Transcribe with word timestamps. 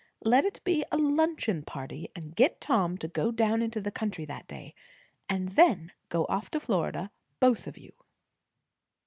"Let 0.23 0.45
it 0.45 0.61
be 0.63 0.83
a 0.91 0.97
luncheon 0.97 1.61
party; 1.61 2.09
and 2.15 2.35
get 2.35 2.59
Tom 2.59 2.97
to 2.97 3.07
go 3.07 3.29
down 3.31 3.61
into 3.61 3.79
the 3.79 3.91
country 3.91 4.25
that 4.25 4.47
day. 4.47 4.73
And 5.29 5.49
then 5.49 5.91
go 6.09 6.25
off 6.25 6.49
to 6.49 6.59
Florida, 6.59 7.11
both 7.39 7.67
of 7.67 7.77
you." 7.77 7.93